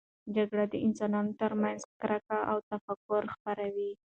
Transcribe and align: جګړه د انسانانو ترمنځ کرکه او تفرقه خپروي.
جګړه 0.35 0.65
د 0.69 0.75
انسانانو 0.87 1.37
ترمنځ 1.41 1.79
کرکه 2.01 2.37
او 2.51 2.57
تفرقه 2.69 3.19
خپروي. 3.33 3.91